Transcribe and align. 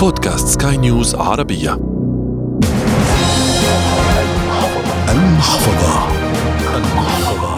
بودكاست 0.00 0.48
سكاي 0.48 0.76
نيوز 0.76 1.14
عربية. 1.14 1.72
المحفظة. 5.08 6.08
المحفظة 6.76 7.56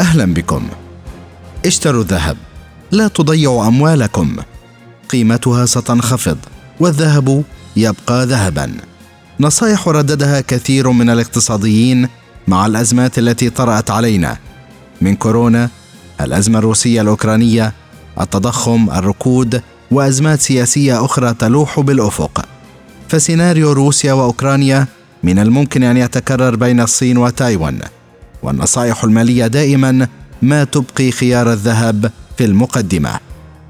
أهلا 0.00 0.34
بكم. 0.34 0.68
اشتروا 1.66 2.02
الذهب. 2.02 2.36
لا 2.90 3.08
تضيعوا 3.08 3.66
أموالكم. 3.66 4.36
قيمتها 5.08 5.66
ستنخفض 5.66 6.38
والذهب 6.80 7.44
يبقى 7.76 8.26
ذهبا. 8.26 8.72
نصائح 9.40 9.88
رددها 9.88 10.40
كثير 10.40 10.90
من 10.90 11.10
الاقتصاديين 11.10 12.08
مع 12.48 12.66
الأزمات 12.66 13.18
التي 13.18 13.50
طرأت 13.50 13.90
علينا. 13.90 14.36
من 15.00 15.16
كورونا 15.16 15.68
الأزمة 16.20 16.58
الروسية 16.58 17.00
الأوكرانية 17.00 17.81
التضخم 18.20 18.90
الركود 18.90 19.62
وأزمات 19.90 20.40
سياسية 20.40 21.04
أخرى 21.04 21.34
تلوح 21.34 21.80
بالأفق. 21.80 22.44
فسيناريو 23.08 23.72
روسيا 23.72 24.12
وأوكرانيا 24.12 24.86
من 25.22 25.38
الممكن 25.38 25.82
أن 25.82 25.96
يتكرر 25.96 26.56
بين 26.56 26.80
الصين 26.80 27.18
وتايوان. 27.18 27.80
والنصائح 28.42 29.04
المالية 29.04 29.46
دائما 29.46 30.08
ما 30.42 30.64
تبقي 30.64 31.10
خيار 31.10 31.52
الذهب 31.52 32.10
في 32.38 32.44
المقدمة. 32.44 33.18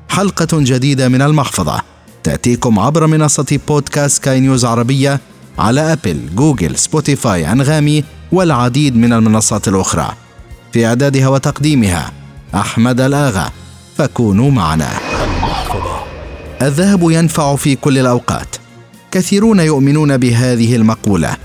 حلقة 0.09 0.49
جديدة 0.53 1.09
من 1.09 1.23
المحفظة. 1.23 1.83
تأتيكم 2.25 2.79
عبر 2.79 3.07
منصة 3.07 3.59
بودكاست 3.69 4.25
سكاي 4.25 4.41
نيوز 4.41 4.65
عربية 4.65 5.21
على 5.59 5.93
أبل 5.93 6.21
جوجل 6.37 6.79
سبوتيفاي 6.79 7.53
أنغامي 7.53 8.05
والعديد 8.33 8.97
من 8.97 9.13
المنصات 9.13 9.69
الأخرى. 9.69 10.13
في 10.73 10.87
إعدادها 10.87 11.29
وتقديمها 11.29 12.13
أحمد 12.55 13.01
الآغا. 13.01 13.51
فكونوا 13.97 14.51
معنا. 14.51 14.89
الذهب 16.63 17.11
ينفع 17.11 17.57
في 17.57 17.77
كل 17.77 17.99
الأوقات. 17.99 18.57
كثيرون 19.11 19.61
يؤمنون 19.61 20.17
بهذه 20.17 20.77
المقولة 20.77 21.37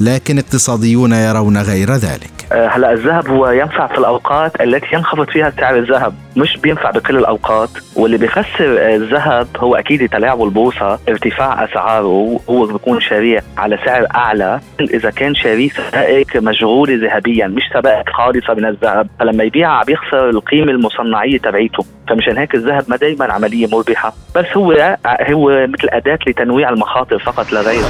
لكن 0.00 0.38
اقتصاديون 0.38 1.12
يرون 1.12 1.58
غير 1.58 1.94
ذلك. 1.94 2.39
هلا 2.52 2.92
الذهب 2.92 3.28
هو 3.28 3.50
ينفع 3.50 3.86
في 3.86 3.98
الأوقات 3.98 4.60
التي 4.60 4.86
ينخفض 4.92 5.30
فيها 5.30 5.52
سعر 5.60 5.78
الذهب. 5.78 6.14
مش 6.36 6.56
بينفع 6.56 6.90
بكل 6.90 7.16
الأوقات. 7.16 7.70
واللي 7.96 8.18
بيفسر 8.18 8.94
الذهب 8.94 9.46
هو 9.56 9.74
أكيد 9.74 10.08
تلاعب 10.08 10.42
البورصة 10.42 10.98
ارتفاع 11.08 11.64
أسعاره. 11.64 12.40
هو 12.50 12.66
بيكون 12.66 13.00
شاريه 13.00 13.44
على 13.58 13.78
سعر 13.84 14.06
أعلى. 14.14 14.60
إذا 14.80 15.10
كان 15.10 15.34
شاريه 15.34 15.70
سبائك 15.70 16.36
مشغولة 16.36 17.06
ذهبيا 17.06 17.46
مش 17.46 17.62
سبائك 17.74 18.10
خالصة 18.10 18.54
من 18.54 18.64
الذهب 18.64 19.08
فلما 19.20 19.44
يبيعها 19.44 19.84
بيخسر 19.84 20.30
القيمة 20.30 20.70
المصنعية 20.70 21.38
تبعيته. 21.38 21.84
فمشان 22.08 22.38
هيك 22.38 22.54
الذهب 22.54 22.84
ما 22.88 22.96
دائما 22.96 23.32
عملية 23.32 23.66
مربحة. 23.66 24.12
بس 24.36 24.46
هو 24.56 24.96
هو 25.06 25.66
مثل 25.66 25.88
أداة 25.88 26.18
لتنويع 26.26 26.68
المخاطر 26.68 27.18
فقط 27.18 27.52
لا 27.52 27.60
غير. 27.60 27.84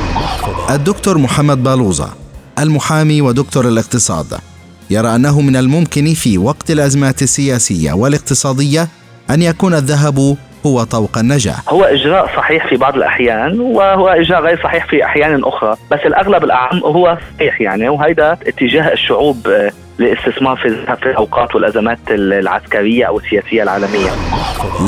الدكتور 0.71 1.19
محمد 1.19 1.63
بالوزة 1.63 2.09
المحامي 2.59 3.23
ودكتور 3.23 3.65
الاقتصاد. 3.65 4.27
يرى 4.91 5.15
أنه 5.15 5.41
من 5.41 5.57
الممكن 5.57 6.15
في 6.15 6.39
وقت 6.39 6.71
الأزمات 6.71 7.23
السياسية 7.23 7.93
والاقتصادية 7.93 8.89
أن 9.31 9.43
يكون 9.43 9.75
الذهب 9.75 10.37
هو 10.67 10.85
طوق 10.85 11.19
النجاة 11.19 11.55
هو 11.69 11.85
إجراء 11.85 12.27
صحيح 12.37 12.69
في 12.69 12.77
بعض 12.77 12.97
الأحيان 12.97 13.61
وهو 13.61 14.09
إجراء 14.09 14.43
غير 14.43 14.63
صحيح 14.63 14.87
في 14.87 15.05
أحيان 15.05 15.45
أخرى 15.45 15.77
بس 15.91 16.01
الأغلب 16.07 16.45
الأعم 16.45 16.79
هو 16.79 17.19
صحيح 17.37 17.61
يعني 17.61 17.89
وهيدا 17.89 18.33
اتجاه 18.33 18.93
الشعوب 18.93 19.49
آه، 19.49 19.71
للاستثمار 19.99 20.57
في 20.57 20.97
في 21.01 21.11
الأوقات 21.11 21.55
والأزمات 21.55 21.99
العسكرية 22.11 23.05
أو 23.05 23.19
السياسية 23.19 23.63
العالمية. 23.63 24.11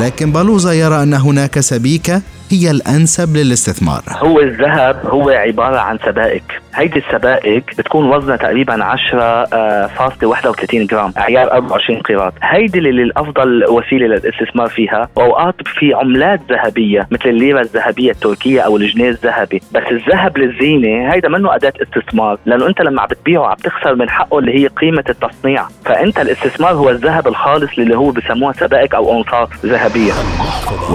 لكن 0.01 0.31
بلوزا 0.31 0.73
يرى 0.73 1.03
أن 1.03 1.13
هناك 1.13 1.59
سبيكة 1.59 2.21
هي 2.51 2.71
الأنسب 2.71 3.37
للاستثمار. 3.37 4.01
هو 4.09 4.39
الذهب 4.39 5.05
هو 5.05 5.29
عبارة 5.29 5.77
عن 5.79 5.99
سبائك، 6.05 6.43
هيدي 6.75 6.99
السبائك 6.99 7.73
بتكون 7.77 8.05
وزنها 8.09 8.35
تقريبا 8.35 8.83
10 8.83 9.45
فاصلة 9.87 10.29
31 10.29 10.85
جرام 10.85 11.13
عيار 11.17 11.51
24 11.51 11.99
قيراط. 11.99 12.33
هيدي 12.41 12.79
اللي 12.79 13.03
الأفضل 13.03 13.65
وسيلة 13.69 14.07
للاستثمار 14.07 14.67
فيها. 14.67 15.09
واوقات 15.15 15.55
في 15.79 15.93
عملات 15.93 16.39
ذهبية 16.49 17.07
مثل 17.11 17.29
الليرة 17.29 17.61
الذهبية 17.61 18.11
التركية 18.11 18.61
أو 18.61 18.77
الجنيه 18.77 19.09
الذهبي. 19.09 19.61
بس 19.71 19.83
الذهب 19.91 20.37
للزينة 20.37 21.13
هيدا 21.13 21.29
منه 21.29 21.55
أداة 21.55 21.73
استثمار 21.81 22.37
لأنه 22.45 22.67
أنت 22.67 22.81
لما 22.81 23.01
عم 23.01 23.07
بتبيعه 23.07 23.47
عم 23.47 23.55
تخسر 23.55 23.95
من 23.95 24.09
حقه 24.09 24.39
اللي 24.39 24.63
هي 24.63 24.67
قيمة 24.67 25.03
التصنيع. 25.09 25.65
فأنت 25.85 26.19
الاستثمار 26.19 26.73
هو 26.73 26.89
الذهب 26.89 27.27
الخالص 27.27 27.77
اللي 27.77 27.97
هو 27.97 28.11
بسموها 28.11 28.53
سبائك 28.53 28.95
أو 28.95 29.17
أنصاف 29.17 29.65
ذهبية. 29.65 30.13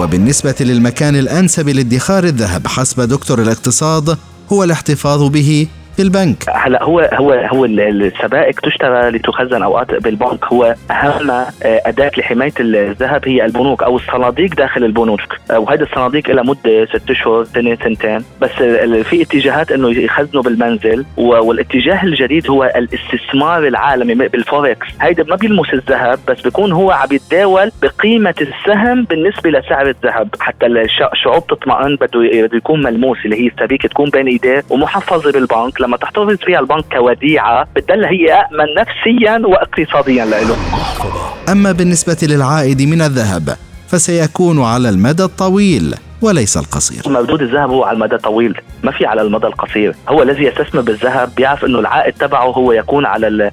وبالنسبة 0.01 0.55
للمكان 0.61 1.15
الأنسب 1.15 1.69
لادخار 1.69 2.23
الذهب 2.23 2.67
حسب 2.67 3.09
دكتور 3.09 3.39
الاقتصاد 3.39 4.17
هو 4.51 4.63
الاحتفاظ 4.63 5.21
به 5.21 5.67
البنك. 5.99 6.43
هلا 6.49 6.83
هو 6.83 6.99
هو 7.13 7.31
هو 7.31 7.65
السبائك 7.65 8.59
تشترى 8.59 9.09
لتخزن 9.09 9.63
أوقات 9.63 10.03
بالبنك 10.03 10.45
هو 10.45 10.75
أهم 10.91 11.31
آه، 11.31 11.45
أداة 11.63 12.11
لحماية 12.17 12.53
الذهب 12.59 13.27
هي 13.27 13.45
البنوك 13.45 13.83
أو 13.83 13.95
الصناديق 13.95 14.55
داخل 14.55 14.83
البنوك. 14.83 15.19
آه، 15.51 15.59
وهذه 15.59 15.81
الصناديق 15.81 16.29
لها 16.29 16.43
مدة 16.43 16.85
ست 16.85 17.09
اشهر 17.09 17.43
سنة 17.43 17.77
سنتين. 17.83 18.23
بس 18.41 18.51
في 19.03 19.21
اتجاهات 19.21 19.71
إنه 19.71 19.89
يخزنوا 19.89 20.43
بالمنزل 20.43 21.05
والاتجاه 21.17 22.03
الجديد 22.03 22.49
هو 22.49 22.63
الاستثمار 22.63 23.67
العالمي 23.67 24.15
بالفوركس. 24.15 24.87
هيدا 25.01 25.23
ما 25.23 25.35
بيلمس 25.35 25.73
الذهب 25.73 26.19
بس 26.27 26.41
بيكون 26.41 26.71
هو 26.71 26.91
عم 26.91 27.07
يتداول 27.11 27.71
بقيمة 27.81 28.35
السهم 28.41 29.03
بالنسبة 29.03 29.49
لسعر 29.49 29.89
الذهب. 29.89 30.29
حتى 30.39 30.65
الشعوب 31.13 31.47
تطمئن 31.47 31.95
بده 31.95 32.19
بده 32.45 32.57
يكون 32.57 32.83
ملموس 32.83 33.17
اللي 33.25 33.43
هي 33.43 33.47
السبيكه 33.47 33.89
تكون 33.89 34.09
بين 34.09 34.27
إيديه 34.27 34.63
ومحفظة 34.69 35.31
بالبنك. 35.31 35.88
لما 35.89 35.97
تحتفظ 35.97 36.35
فيها 36.45 36.59
البنك 36.59 36.85
كوديعة 36.97 37.67
بتضل 37.75 38.05
هي 38.05 38.33
آمن 38.33 38.73
نفسيا 38.77 39.41
واقتصاديا 39.47 40.25
له 40.25 40.55
أما 41.51 41.71
بالنسبة 41.71 42.17
للعائد 42.23 42.81
من 42.81 43.01
الذهب 43.01 43.55
فسيكون 43.87 44.63
على 44.63 44.89
المدى 44.89 45.23
الطويل 45.23 45.95
وليس 46.21 46.57
القصير. 46.57 47.13
مردود 47.13 47.41
الذهب 47.41 47.69
هو 47.69 47.83
على 47.83 47.95
المدى 47.95 48.15
الطويل 48.15 48.61
ما 48.83 48.91
في 48.91 49.05
على 49.05 49.21
المدى 49.21 49.47
القصير. 49.47 49.95
هو 50.09 50.23
الذي 50.23 50.43
يستثمر 50.43 50.81
بالذهب 50.81 51.29
بيعرف 51.37 51.65
إنه 51.65 51.79
العائد 51.79 52.13
تبعه 52.13 52.45
هو 52.51 52.71
يكون 52.71 53.05
على 53.05 53.51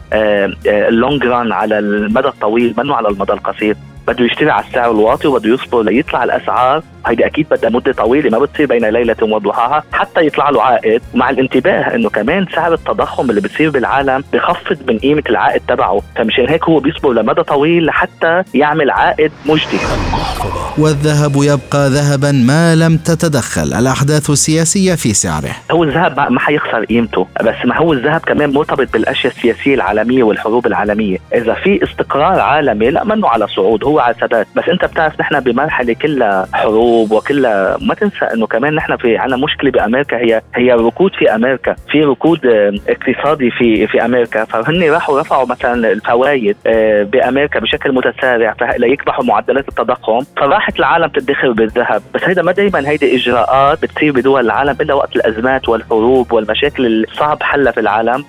اللونج 0.67 1.25
ران 1.25 1.53
آه، 1.53 1.55
على 1.55 1.79
المدى 1.79 2.29
الطويل 2.29 2.75
منه 2.79 2.95
على 2.95 3.09
المدى 3.09 3.33
القصير. 3.33 3.77
بده 4.09 4.25
يشتري 4.25 4.51
على 4.51 4.65
السعر 4.67 4.91
الواطي 4.91 5.29
وبده 5.29 5.55
يصبر 5.55 5.83
ليطلع 5.83 6.25
الأسعار. 6.25 6.83
هيدي 7.07 7.27
أكيد 7.27 7.47
بدها 7.51 7.71
مدة 7.71 7.93
طويلة 7.93 8.31
ما 8.31 8.39
بتصير 8.39 8.67
بين 8.67 8.85
ليلة 8.85 9.17
وضحاها 9.23 9.85
حتى 9.93 10.27
يطلع 10.27 10.51
له 10.51 10.63
عائد. 10.63 11.03
مع 11.15 11.31
الانتباه 11.31 11.95
إنه 11.95 12.09
كمان 12.09 12.47
سعر 12.55 12.75
التضخم 12.75 13.31
اللي 13.31 13.41
بتصير 13.41 13.71
بالعالم 13.71 14.25
بخفض 14.33 14.79
من 14.89 14.99
قيمة 14.99 15.23
العائد 15.29 15.63
تبعه. 15.69 16.01
فمشان 16.17 16.49
هيك 16.49 16.65
هو 16.65 16.81
بيصبر 16.81 17.13
لمدى 17.13 17.43
طويل 17.43 17.87
لحتى 17.87 18.43
يعمل 18.55 18.91
عائد 18.91 19.33
مجدي. 19.47 19.79
والذهب 20.79 21.37
يبقى 21.37 21.91
ذهبا 21.91 22.33
ما 22.33 22.75
لم 22.75 22.97
تتدخل. 22.97 23.75
الأحداث 23.75 24.31
السياسية 24.31 24.95
في 24.95 25.15
سعره. 25.15 25.51
هو 25.71 25.85
الذهب 25.85 26.33
ما 26.33 26.41
حيخسر 26.41 26.85
قيمته. 26.85 27.27
بس 27.43 27.55
ما 27.65 27.79
هو 27.79 27.93
الذهب 27.93 28.21
كمان 28.21 28.53
مرتبط 28.53 28.93
بالأشياء 28.93 29.33
السياسية 29.37 29.75
العالمية 29.75 30.23
والحروب 30.23 30.67
العالمية. 30.67 31.19
إذا 31.35 31.55
في 31.55 31.85
استقرار 31.85 32.41
عالمي 32.41 32.91
لا 32.91 33.05
منه 33.05 33.29
على 33.29 33.49
صعود. 33.49 33.85
هو 33.85 33.96
على 34.01 34.15
ثبات 34.15 34.47
بس 34.57 34.65
انت 34.69 34.85
بتعرف 34.85 35.21
نحن 35.21 35.41
بمرحلة 35.41 35.93
كلها 35.95 36.47
حروب 36.53 37.13
وكلها 37.13 37.77
ما 37.81 37.95
تنسى 37.95 38.25
انه 38.25 38.47
كمان 38.47 38.75
نحن 38.75 38.97
في 38.97 39.17
عنا 39.19 39.37
مشكلة 39.37 39.71
بأمريكا. 39.71 40.17
هي 40.17 40.43
هي 40.55 40.73
ركود 40.73 41.11
في 41.19 41.35
أمريكا. 41.35 41.77
في 41.91 42.05
ركود 42.05 42.41
اقتصادي 42.89 43.51
في 43.51 43.87
في 43.87 44.05
أمريكا. 44.05 44.45
فهن 44.45 44.91
راحوا 44.91 45.21
رفعوا 45.21 45.47
مثلا 45.47 45.93
الفوائد 45.93 46.57
آه، 46.67 47.03
بأمريكا 47.03 47.61
بشكل 47.61 47.93
متسارع 47.93 48.55
ليكبحوا 48.79 49.25
معدلات 49.25 49.69
التضخم. 49.69 50.21
فراحت 50.37 50.79
العالم 50.79 51.07
تدخر 51.07 51.53
بالذهب. 51.53 52.03
بس 52.15 52.21
هيدا 52.25 52.43
ما 52.43 52.53
دائما 52.53 52.89
هيدي 52.89 53.17
إجراءات 53.17 53.83
بتصير 53.83 54.13
بدول 54.13 54.45
العالم 54.45 54.77
إلا 54.81 54.95
وقت 54.95 55.17
الأزمات 55.17 55.69
والحروب 55.69 56.33
والمشاكل 56.33 57.05
الصعب 57.05 57.43
حلها 57.43 57.73
في 57.73 57.81
العالم. 57.81 58.25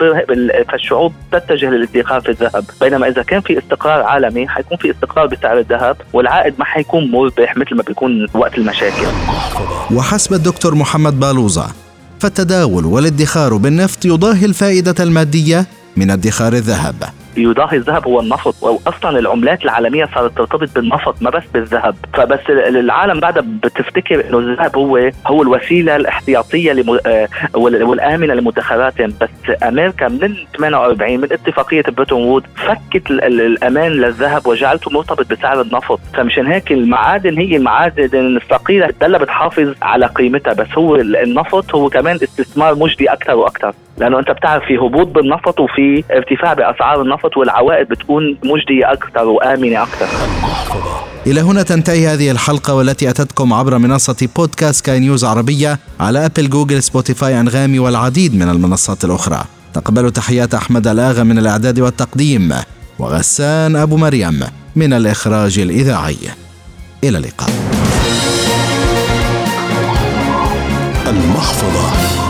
فالشعوب 0.70 1.14
تتجه 1.32 1.70
للادخار 1.70 2.22
في 2.22 2.30
الذهب. 2.30 2.64
بينما 2.82 3.08
إذا 3.08 3.24
كان 3.24 3.42
في 3.42 3.58
استقرار 3.58 4.04
عالمي 4.04 4.48
حيكون 4.48 4.78
في 4.78 4.92
استقرار 4.92 5.28
بسعر 5.28 5.57
الذهب 5.58 5.98
والعائد 6.14 6.54
ما 6.60 6.66
حيكون 6.66 7.12
مربح 7.12 7.58
مثل 7.58 7.76
ما 7.76 7.84
بيكون 7.84 8.28
وقت 8.34 8.58
المشاكل. 8.58 9.08
وحسب 9.92 10.34
الدكتور 10.34 10.76
محمد 10.76 11.20
بالوزة 11.20 11.68
فالتداول 12.20 12.86
والادخار 12.86 13.58
بالنفط 13.58 14.06
يضاهي 14.06 14.46
الفائدة 14.46 15.04
المادية 15.04 15.66
من 15.98 16.12
ادخار 16.12 16.54
الذهب. 16.54 17.04
يضاهي 17.38 17.78
الذهب 17.78 18.08
هو 18.08 18.20
النفط 18.20 18.64
واصلا 18.64 19.20
العملات 19.20 19.64
العالمية 19.66 20.10
صارت 20.16 20.38
ترتبط 20.38 20.76
بالنفط 20.76 21.22
ما 21.22 21.30
بس 21.30 21.44
بالذهب. 21.54 21.96
فبس 22.14 22.40
العالم 22.50 23.20
بعدها 23.20 23.44
بتفتكر 23.64 24.30
إنه 24.30 24.40
الذهب 24.40 24.76
هو 24.78 25.12
هو 25.28 25.42
الوسيلة 25.42 25.96
الاحتياطية. 25.96 26.84
آه، 27.06 27.28
والآمنة 27.56 28.34
لمدخراتهم 28.34 29.14
بس 29.22 29.64
أمريكا 29.64 30.08
من 30.08 30.36
48 30.58 31.20
من 31.20 31.28
اتفاقية 31.32 31.84
بريتون 31.98 32.24
وود 32.24 32.44
فكت 32.56 33.12
الأمان 33.12 33.92
للذهب 33.92 34.48
وجعلته 34.48 34.92
مرتبط 34.92 35.32
بسعر 35.32 35.62
النفط. 35.62 36.00
فمشان 36.14 36.48
هيك 36.48 36.72
المعادن 36.72 37.38
هي 37.38 37.56
المعادن 37.56 38.38
الثقيلة 38.38 38.88
بتضلها 38.88 39.20
بتحافظ 39.20 39.74
على 39.82 40.06
قيمتها. 40.06 40.54
بس 40.54 40.68
هو 40.78 40.96
النفط 40.96 41.76
هو 41.76 41.90
كمان 41.90 42.16
استثمار 42.16 42.76
مجدي 42.76 43.14
أكثر 43.14 43.36
وأكثر. 43.36 43.74
لأنه 43.98 44.20
أنت 44.20 44.32
بتعرف 44.32 44.64
في 44.64 44.78
هبوط 44.78 45.08
بالنفط 45.08 45.60
وفي 45.60 46.04
ارتفاع 46.12 46.54
بأسعار 46.54 47.02
النفط. 47.02 47.27
والعوائد 47.38 47.88
بتكون 47.88 48.38
مجدية 48.44 48.94
أكثر 48.94 49.26
وآمنة 49.26 49.84
أكثر 49.84 50.08
إلى 51.28 51.42
هنا 51.42 51.64
تنتهي 51.64 52.08
هذه 52.08 52.32
الحلقة 52.32 52.74
والتي 52.74 53.10
أتتكم 53.10 53.54
عبر 53.54 53.78
منصة 53.78 54.28
بودكاست 54.36 54.86
سكاي 54.86 55.00
نيوز 55.00 55.26
عربية 55.26 55.80
على 56.00 56.26
أبل 56.26 56.50
جوجل 56.50 56.84
سبوتيفاي 56.84 57.40
أنغامي 57.40 57.80
والعديد 57.80 58.36
من 58.36 58.50
المنصات 58.50 59.06
الأخرى. 59.06 59.44
تقبلوا 59.74 60.10
تحيات 60.10 60.54
أحمد 60.54 60.88
الآغا 60.88 61.24
من 61.24 61.38
الإعداد 61.38 61.80
والتقديم 61.80 62.54
وغسان 63.00 63.76
أبو 63.76 63.98
مريم 63.98 64.40
من 64.76 64.94
الإخراج 64.94 65.60
الإذاعي. 65.60 66.18
إلى 67.04 67.18
اللقاء. 67.18 67.50
المحفظة. 71.08 72.27